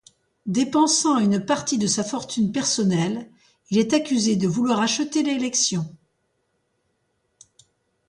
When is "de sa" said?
1.77-2.03